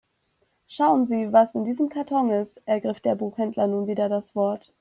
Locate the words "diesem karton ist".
1.63-2.59